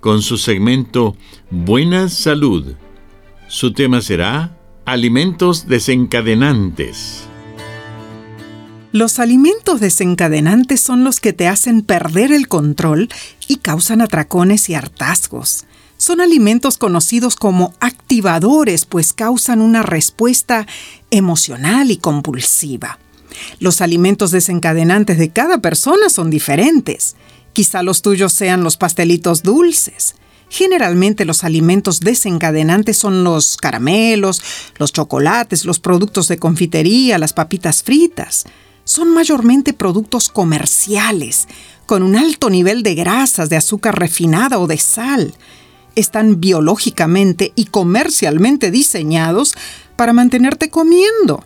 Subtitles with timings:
[0.00, 1.16] con su segmento
[1.50, 2.74] Buena Salud.
[3.48, 4.54] Su tema será
[4.84, 7.24] Alimentos desencadenantes.
[8.90, 13.10] Los alimentos desencadenantes son los que te hacen perder el control
[13.46, 15.66] y causan atracones y hartazgos.
[15.98, 20.66] Son alimentos conocidos como activadores, pues causan una respuesta
[21.10, 22.98] emocional y compulsiva.
[23.60, 27.16] Los alimentos desencadenantes de cada persona son diferentes.
[27.58, 30.14] Quizá los tuyos sean los pastelitos dulces.
[30.48, 34.40] Generalmente los alimentos desencadenantes son los caramelos,
[34.78, 38.44] los chocolates, los productos de confitería, las papitas fritas.
[38.84, 41.48] Son mayormente productos comerciales,
[41.84, 45.34] con un alto nivel de grasas, de azúcar refinada o de sal.
[45.96, 49.56] Están biológicamente y comercialmente diseñados
[49.96, 51.44] para mantenerte comiendo.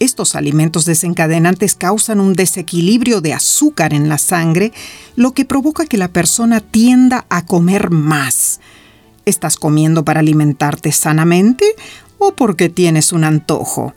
[0.00, 4.72] Estos alimentos desencadenantes causan un desequilibrio de azúcar en la sangre,
[5.16, 8.60] lo que provoca que la persona tienda a comer más.
[9.24, 11.64] ¿Estás comiendo para alimentarte sanamente
[12.18, 13.92] o porque tienes un antojo?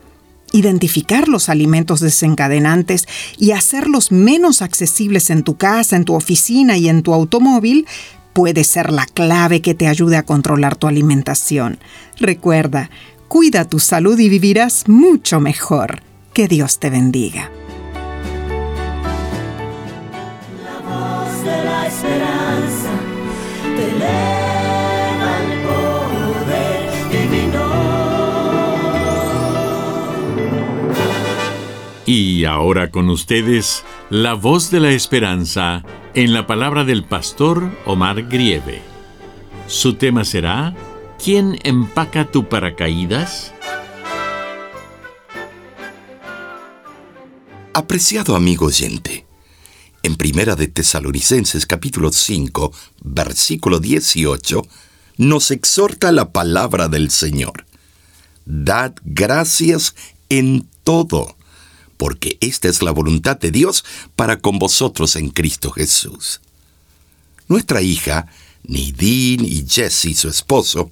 [0.54, 3.08] Identificar los alimentos desencadenantes
[3.38, 7.86] y hacerlos menos accesibles en tu casa, en tu oficina y en tu automóvil
[8.34, 11.80] puede ser la clave que te ayude a controlar tu alimentación.
[12.20, 12.90] Recuerda,
[13.32, 16.02] Cuida tu salud y vivirás mucho mejor.
[16.34, 17.50] Que Dios te bendiga.
[20.62, 22.92] La voz de la esperanza
[23.64, 27.64] te eleva el poder divino.
[32.06, 38.24] Y ahora con ustedes, la voz de la esperanza en la palabra del pastor Omar
[38.24, 38.82] Grieve.
[39.68, 40.76] Su tema será
[41.24, 43.54] ¿Quién empaca tu paracaídas?
[47.76, 49.28] Apreciado amigo oyente,
[50.02, 52.74] en Primera de Tesalonicenses capítulo 5,
[53.04, 54.64] versículo 18,
[55.18, 57.68] nos exhorta la palabra del Señor.
[58.48, 59.94] Dad gracias
[60.30, 61.38] en todo,
[61.98, 66.42] porque esta es la voluntad de Dios para con vosotros en Cristo Jesús.
[67.48, 68.26] Nuestra hija,
[68.64, 70.92] Nidin y Jesse, su esposo,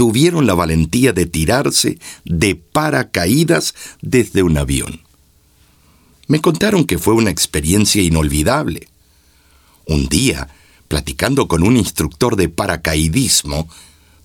[0.00, 5.02] tuvieron la valentía de tirarse de paracaídas desde un avión.
[6.26, 8.88] Me contaron que fue una experiencia inolvidable.
[9.84, 10.48] Un día,
[10.88, 13.68] platicando con un instructor de paracaidismo,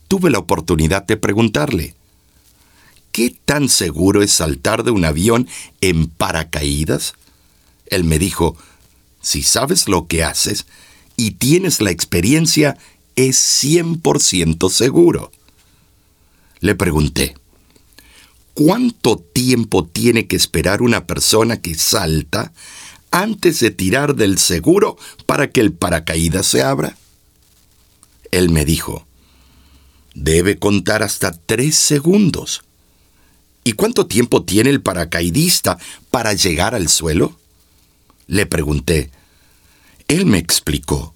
[0.08, 1.94] tuve la oportunidad de preguntarle,
[3.12, 5.46] ¿qué tan seguro es saltar de un avión
[5.82, 7.16] en paracaídas?
[7.88, 8.56] Él me dijo,
[9.22, 10.68] si sabes lo que haces
[11.18, 12.78] y tienes la experiencia,
[13.18, 15.34] es 100% seguro.
[16.66, 17.36] Le pregunté,
[18.56, 22.54] ¿cuánto tiempo tiene que esperar una persona que salta
[23.12, 24.98] antes de tirar del seguro
[25.28, 26.98] para que el paracaídas se abra?
[28.32, 29.06] Él me dijo,
[30.16, 32.64] debe contar hasta tres segundos.
[33.64, 35.78] ¿Y cuánto tiempo tiene el paracaidista
[36.10, 37.38] para llegar al suelo?
[38.26, 39.12] Le pregunté.
[40.08, 41.14] Él me explicó.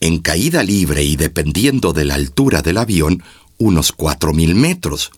[0.00, 3.22] En caída libre y dependiendo de la altura del avión,
[3.62, 5.12] unos 4.000 metros.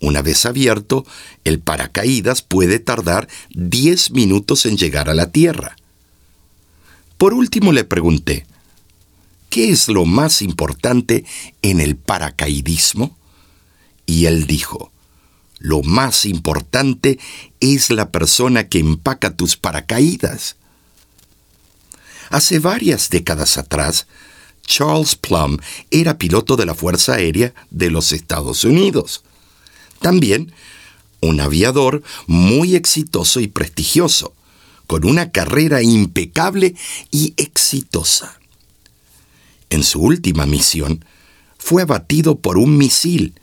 [0.00, 1.06] Una vez abierto,
[1.44, 5.76] el paracaídas puede tardar 10 minutos en llegar a la Tierra.
[7.16, 8.46] Por último le pregunté,
[9.48, 11.24] ¿qué es lo más importante
[11.62, 13.16] en el paracaidismo?
[14.04, 14.92] Y él dijo,
[15.58, 17.18] lo más importante
[17.60, 20.56] es la persona que empaca tus paracaídas.
[22.28, 24.06] Hace varias décadas atrás,
[24.66, 25.58] Charles Plum
[25.90, 29.22] era piloto de la Fuerza Aérea de los Estados Unidos.
[30.00, 30.52] También
[31.20, 34.34] un aviador muy exitoso y prestigioso,
[34.86, 36.74] con una carrera impecable
[37.10, 38.38] y exitosa.
[39.70, 41.04] En su última misión,
[41.58, 43.34] fue abatido por un misil,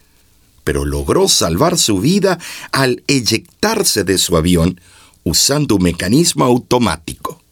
[0.63, 2.39] pero logró salvar su vida
[2.71, 4.79] al eyectarse de su avión
[5.23, 7.42] usando un mecanismo automático.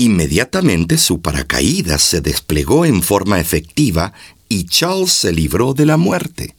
[0.00, 4.14] Inmediatamente su paracaídas se desplegó en forma efectiva
[4.48, 6.54] y Charles se libró de la muerte.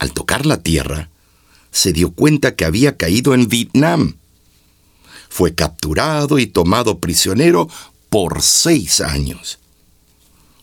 [0.00, 1.10] Al tocar la tierra,
[1.70, 4.16] se dio cuenta que había caído en Vietnam.
[5.28, 7.68] Fue capturado y tomado prisionero
[8.10, 9.60] por seis años.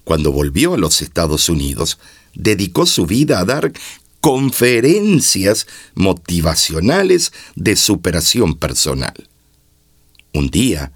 [0.03, 2.00] Cuando volvió a los Estados Unidos,
[2.33, 3.71] dedicó su vida a dar
[4.19, 9.29] conferencias motivacionales de superación personal.
[10.33, 10.91] Un día,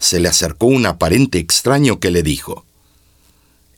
[0.00, 2.64] se le acercó un aparente extraño que le dijo,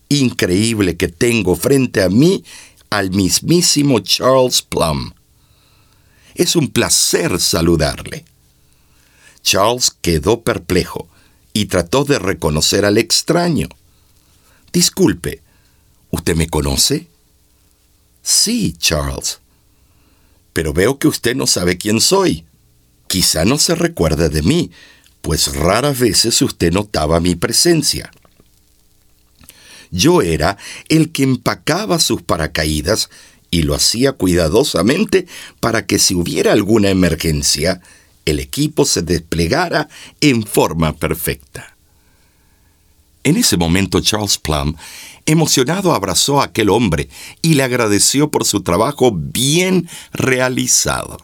[0.09, 2.45] Increíble que tengo frente a mí
[2.91, 5.13] al mismísimo Charles Plum.
[6.35, 8.25] Es un placer saludarle.
[9.43, 11.09] Charles quedó perplejo
[11.53, 13.69] y trató de reconocer al extraño.
[14.73, 15.43] Disculpe,
[16.11, 17.09] ¿usted me conoce?
[18.23, 19.41] Sí, Charles.
[20.53, 22.45] Pero veo que usted no sabe quién soy.
[23.09, 24.71] Quizá no se recuerde de mí,
[25.23, 28.11] pues raras veces usted notaba mi presencia.
[29.91, 30.59] Yo era
[30.89, 33.09] el que empacaba sus paracaídas
[33.51, 35.27] y lo hacía cuidadosamente
[35.61, 37.81] para que si hubiera alguna emergencia,
[38.25, 39.89] el equipo se desplegara
[40.21, 41.77] en forma perfecta.
[43.25, 44.75] En ese momento Charles Plum,
[45.27, 47.09] emocionado, abrazó a aquel hombre
[47.41, 51.19] y le agradeció por su trabajo bien realizado.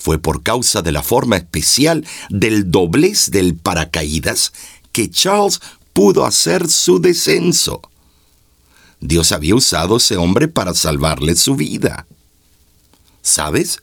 [0.00, 4.54] Fue por causa de la forma especial del doblez del paracaídas
[4.92, 5.60] que Charles
[5.92, 7.82] pudo hacer su descenso.
[8.98, 12.06] Dios había usado ese hombre para salvarle su vida.
[13.20, 13.80] ¿Sabes?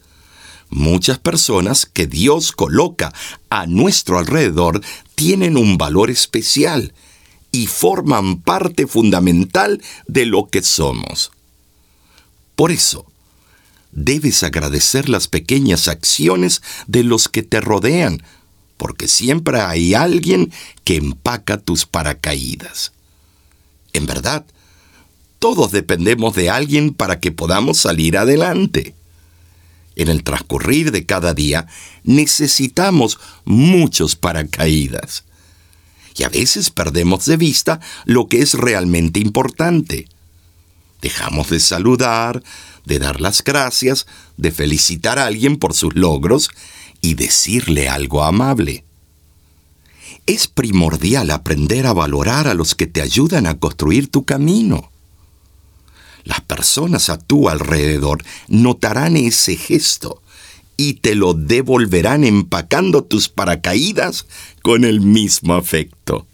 [0.71, 3.13] Muchas personas que Dios coloca
[3.51, 4.81] a nuestro alrededor
[5.13, 6.95] tienen un valor especial
[7.51, 11.31] y forman parte fundamental de lo que somos.
[12.55, 13.05] Por eso,
[13.91, 18.23] debes agradecer las pequeñas acciones de los que te rodean,
[18.77, 20.51] porque siempre hay alguien
[20.83, 22.93] que empaca tus paracaídas.
[23.93, 24.45] En verdad,
[25.39, 28.95] todos dependemos de alguien para que podamos salir adelante.
[29.95, 31.67] En el transcurrir de cada día
[32.03, 35.23] necesitamos muchos paracaídas.
[36.15, 40.07] Y a veces perdemos de vista lo que es realmente importante.
[41.01, 42.43] Dejamos de saludar,
[42.87, 44.07] de dar las gracias,
[44.37, 46.49] de felicitar a alguien por sus logros
[47.01, 48.83] y decirle algo amable.
[50.25, 54.91] Es primordial aprender a valorar a los que te ayudan a construir tu camino.
[56.23, 60.21] Las personas a tu alrededor notarán ese gesto
[60.75, 64.25] y te lo devolverán empacando tus paracaídas
[64.61, 66.25] con el mismo afecto.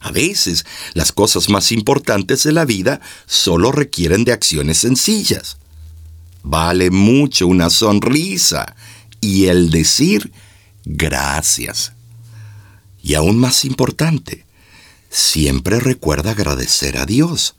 [0.00, 0.64] A veces,
[0.94, 5.58] las cosas más importantes de la vida solo requieren de acciones sencillas.
[6.42, 8.74] Vale mucho una sonrisa
[9.20, 10.32] y el decir
[10.84, 11.92] gracias.
[13.02, 14.46] Y aún más importante,
[15.10, 17.54] siempre recuerda agradecer a Dios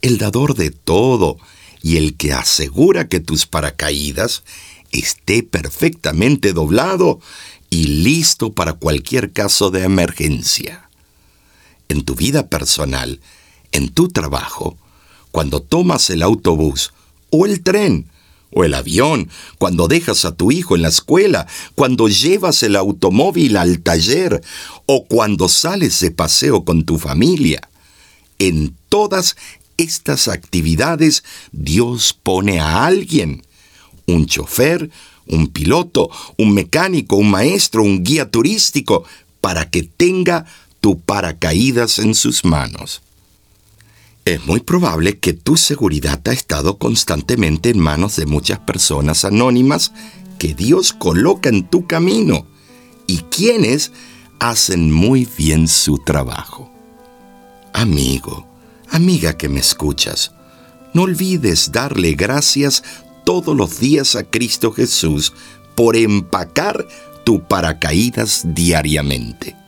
[0.00, 1.38] el dador de todo
[1.82, 4.42] y el que asegura que tus paracaídas
[4.90, 7.20] esté perfectamente doblado
[7.68, 10.83] y listo para cualquier caso de emergencia.
[11.88, 13.20] En tu vida personal,
[13.72, 14.76] en tu trabajo,
[15.30, 16.92] cuando tomas el autobús
[17.30, 18.08] o el tren
[18.52, 23.56] o el avión, cuando dejas a tu hijo en la escuela, cuando llevas el automóvil
[23.56, 24.40] al taller
[24.86, 27.68] o cuando sales de paseo con tu familia.
[28.38, 29.36] En todas
[29.76, 33.42] estas actividades Dios pone a alguien,
[34.06, 34.90] un chofer,
[35.26, 39.04] un piloto, un mecánico, un maestro, un guía turístico,
[39.40, 40.46] para que tenga
[40.84, 43.00] tu paracaídas en sus manos.
[44.26, 49.92] Es muy probable que tu seguridad ha estado constantemente en manos de muchas personas anónimas
[50.38, 52.46] que Dios coloca en tu camino
[53.06, 53.92] y quienes
[54.40, 56.70] hacen muy bien su trabajo.
[57.72, 58.46] Amigo,
[58.90, 60.32] Amiga que me escuchas,
[60.92, 62.84] no olvides darle gracias
[63.24, 65.32] todos los días a Cristo Jesús
[65.76, 66.86] por empacar
[67.24, 69.63] tu paracaídas diariamente.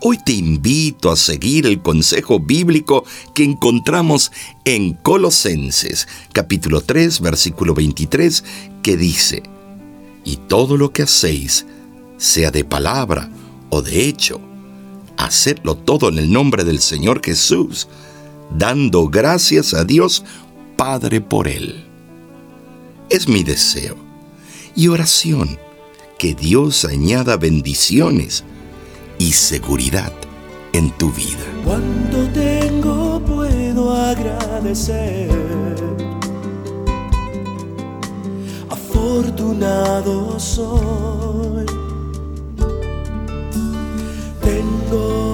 [0.00, 4.30] Hoy te invito a seguir el consejo bíblico que encontramos
[4.64, 8.44] en Colosenses capítulo 3 versículo 23
[8.82, 9.42] que dice,
[10.24, 11.66] y todo lo que hacéis,
[12.18, 13.30] sea de palabra
[13.70, 14.40] o de hecho,
[15.16, 17.88] Hacedlo todo en el nombre del Señor Jesús,
[18.50, 20.24] dando gracias a Dios
[20.76, 21.84] Padre por él.
[23.08, 23.96] Es mi deseo
[24.74, 25.58] y oración
[26.18, 28.44] que Dios añada bendiciones
[29.18, 30.12] y seguridad
[30.72, 31.44] en tu vida.
[31.64, 35.30] Cuando tengo puedo agradecer.
[38.70, 41.66] Afortunado soy.
[44.42, 45.32] Tengo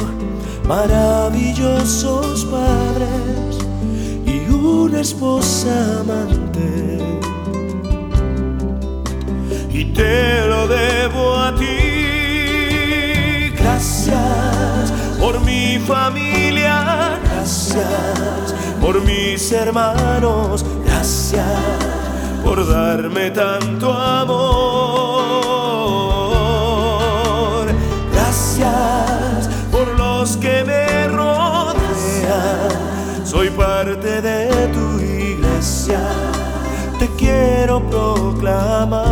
[0.69, 3.59] maravillosos padres
[4.27, 6.99] y una esposa amante.
[9.73, 11.82] Y te lo debo a ti.
[15.73, 17.19] Mi familia.
[17.25, 20.65] Gracias por mis hermanos.
[20.85, 21.47] Gracias
[22.45, 24.43] por darme tanto amor.
[28.13, 32.71] Gracias por los que me rodean.
[33.25, 36.01] Soy parte de tu iglesia.
[36.99, 39.03] Te quiero proclamar.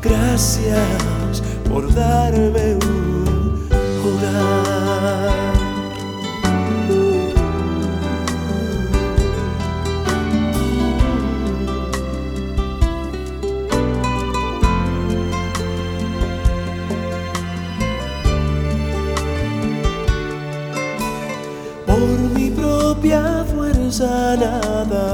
[0.00, 2.59] Gracias por darme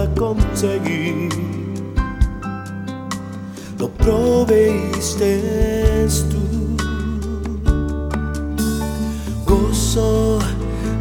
[0.06, 1.28] nada conseguí.
[3.78, 5.40] Lo proveíste
[6.30, 6.76] tú.
[9.44, 10.38] Gozo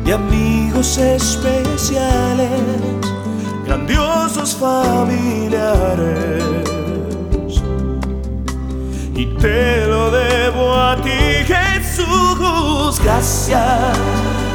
[0.03, 2.49] de amigos especiales,
[3.65, 6.43] grandiosos familiares.
[9.15, 12.99] Y te lo debo a ti, Jesús.
[13.03, 13.97] Gracias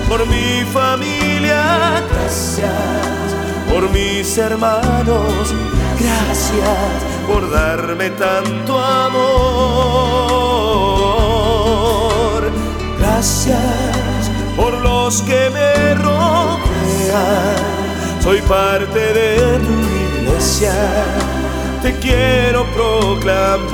[0.08, 2.69] por mi familia, gracias
[4.20, 5.54] mis hermanos,
[5.98, 6.78] gracias
[7.26, 9.22] por darme tanto amor.
[12.98, 17.56] Gracias por los que me rodean,
[18.22, 19.72] soy parte de tu
[20.06, 20.74] iglesia,
[21.80, 23.70] te quiero proclamar.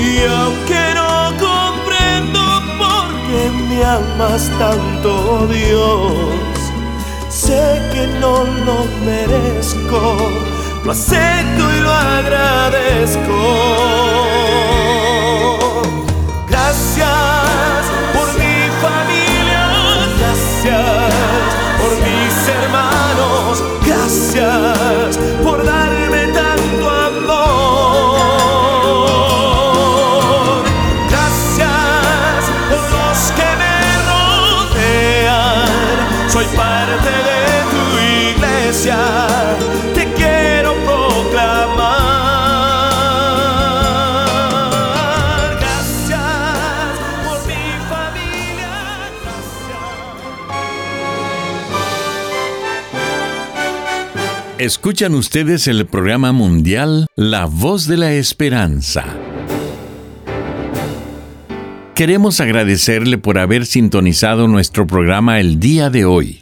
[0.00, 2.40] Y aunque no comprendo
[2.76, 6.51] por qué me amas tanto, Dios,
[7.32, 10.30] sé que no lo merezco,
[10.84, 13.38] lo acepto y lo agradezco.
[16.48, 17.41] Gracias
[38.72, 41.98] te quiero proclamar.
[45.60, 48.70] Gracias por mi familia.
[54.58, 59.04] Escuchan ustedes el programa mundial La Voz de la Esperanza.
[61.94, 66.41] Queremos agradecerle por haber sintonizado nuestro programa el día de hoy.